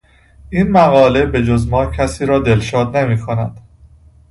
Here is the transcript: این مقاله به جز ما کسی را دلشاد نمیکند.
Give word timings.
این 0.49 0.71
مقاله 0.71 1.25
به 1.25 1.43
جز 1.45 1.67
ما 1.67 1.85
کسی 1.85 2.25
را 2.25 2.39
دلشاد 2.39 2.97
نمیکند. 2.97 3.61